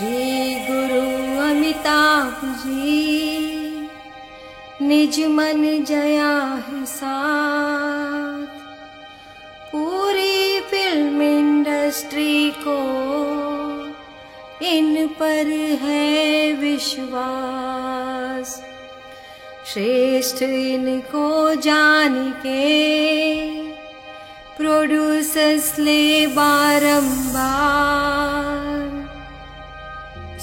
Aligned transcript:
श्री 0.00 0.54
गुरु 0.54 1.40
अमिताभ 1.50 2.44
जी 2.44 3.88
निज 4.82 5.26
मन 5.26 5.84
जया 5.88 6.62
है 6.68 6.86
साथ। 6.86 8.46
पूरी 9.72 10.60
फिल्म 10.60 11.22
इंडस्ट्री 11.22 12.50
को 12.50 12.78
इन 14.64 15.06
पर 15.06 15.46
है 15.82 16.52
विश्वास। 16.52 18.62
श्रेष्ठ 19.72 20.42
इनको 20.42 21.54
जान 21.54 22.30
के 22.30 22.66
प्रोड्यूसर्स 24.56 25.78
ले 25.78 26.26
बारंबार 26.26 27.68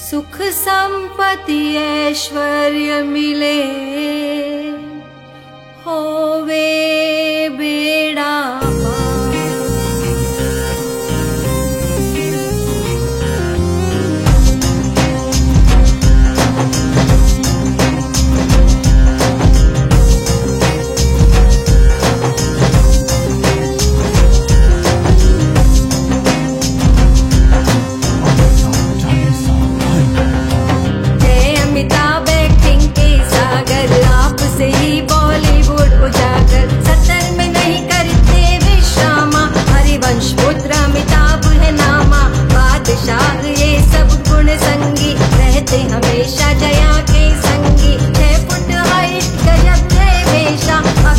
सुख 0.08 0.36
संपत्ति 0.40 1.58
ऐश्वर्य 1.76 3.02
मिले 3.02 3.58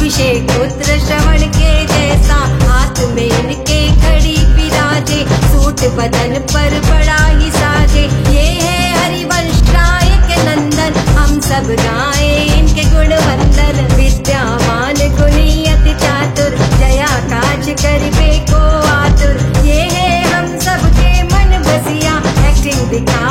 अभिषेक 0.09 0.43
पुत्र 0.49 0.93
श्रवण 0.99 1.41
के 1.55 1.71
जैसा, 1.85 2.35
हाथ 2.61 3.01
में 3.15 3.25
इनके 3.25 3.79
घड़ी 3.89 4.37
विराजे, 4.55 5.19
सूट 5.43 5.83
बदन 5.97 6.33
पर 6.53 6.73
बड़ा 6.87 7.25
ही 7.25 7.49
साजे। 7.51 8.05
ये 8.33 8.47
है 8.61 8.79
हरिवंश 8.95 9.61
राय 9.69 10.09
के 10.25 10.41
नंदन, 10.45 10.97
हम 11.17 11.39
सब 11.49 11.69
गाए 11.83 12.31
इनके 12.57 12.89
गुण 12.89 13.13
वंदन 13.27 13.95
विद्यावान 13.95 14.97
गुणी 15.19 15.65
अति 15.75 15.93
चातुर, 16.01 16.57
जया 16.79 17.13
काज 17.29 17.69
करिबे 17.83 18.33
को 18.51 18.65
आतुर। 18.89 19.65
ये 19.67 19.81
है 19.93 20.11
हम 20.33 20.57
सबके 20.65 21.11
मन 21.33 21.57
बसिया 21.69 22.17
एक्टिंग 22.49 22.87
दिखावे 22.89 23.28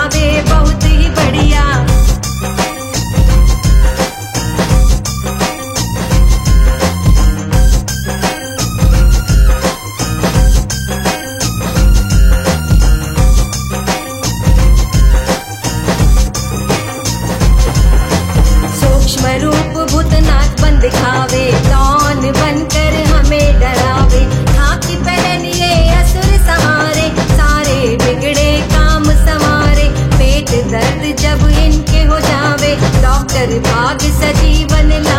डॉक्टर 33.38 33.58
भाग 33.66 33.98
सजीवन 34.20 34.88
लावे 35.02 35.17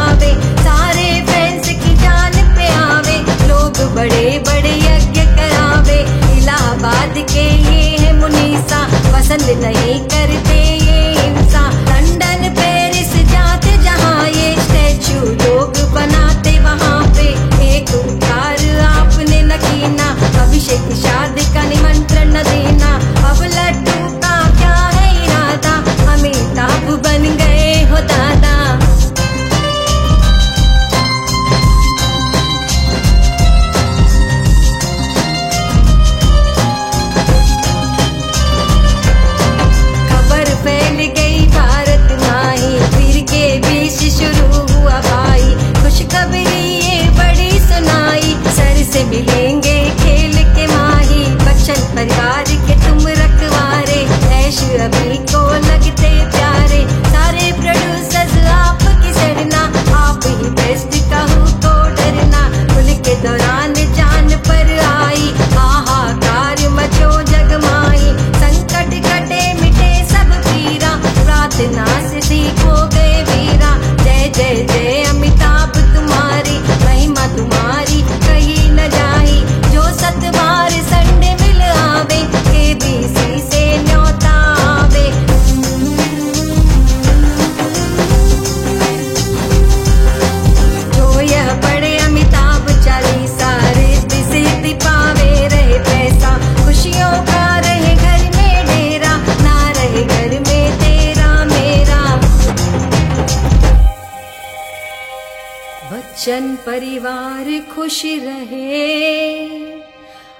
बच्चन 106.29 106.55
परिवार 106.55 107.75
खुश 107.75 108.05
रहे। 108.05 109.49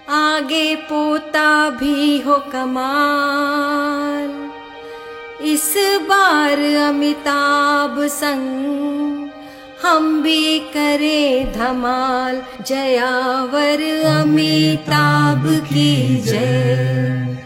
आगे 0.10 0.76
पोता 0.76 1.70
भी 1.70 2.20
हो 2.20 2.34
कमाल। 2.34 4.50
इस 5.46 5.74
बार 5.78 6.90
अमिताभ 6.90 8.08
संग 8.08 9.30
हम 9.84 10.24
भी 10.24 10.60
करें 10.60 11.54
धमाल। 11.54 12.42
जयावर 12.68 14.06
अमिताभ 14.06 15.66
की 15.66 16.18
जय। 16.18 17.38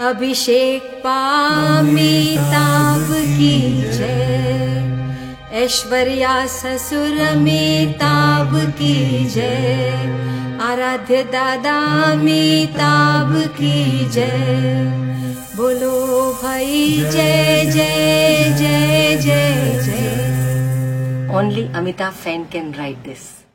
अभिषेक 0.00 0.82
पामिताभ 0.82 3.12
की 3.12 3.82
जय। 3.82 4.79
ऐश्वर्या 5.52 6.46
ससुर 6.46 7.36
मेताब 7.36 8.56
की 8.56 9.24
जय। 9.24 10.58
आराध्य 10.62 11.22
दादा 11.24 11.80
मेताब 12.14 13.34
की 13.34 14.08
जय। 14.10 14.84
बोलो 15.56 16.32
भाई, 16.42 16.96
जय 17.12 17.64
जय 17.64 18.44
जय 18.58 19.16
जय 19.22 19.82
जय। 19.82 21.28
Only 21.34 21.68
Amitabh 21.74 22.12
fan 22.12 22.44
can 22.44 22.74
write 22.74 23.02
this. 23.02 23.49